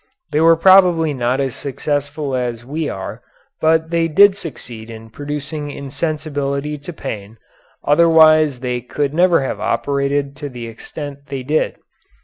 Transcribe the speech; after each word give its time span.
They 0.31 0.41
were 0.41 0.55
probably 0.55 1.13
not 1.13 1.39
as 1.39 1.53
successful 1.55 2.33
as 2.35 2.65
we 2.65 2.89
are, 2.89 3.21
but 3.59 3.91
they 3.91 4.07
did 4.07 4.35
succeed 4.35 4.89
in 4.89 5.11
producing 5.11 5.69
insensibility 5.69 6.79
to 6.79 6.91
pain, 6.91 7.37
otherwise 7.85 8.61
they 8.61 8.81
could 8.81 9.13
never 9.13 9.41
have 9.43 9.59
operated 9.59 10.35
to 10.37 10.49
the 10.49 10.65
extent 10.65 11.27
they 11.27 11.43
did. 11.43 11.75